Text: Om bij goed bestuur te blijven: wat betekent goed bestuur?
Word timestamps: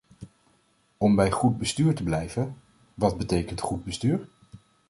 Om 0.97 1.15
bij 1.15 1.31
goed 1.31 1.57
bestuur 1.57 1.95
te 1.95 2.03
blijven: 2.03 2.57
wat 2.93 3.17
betekent 3.17 3.61
goed 3.61 3.83
bestuur? 3.83 4.27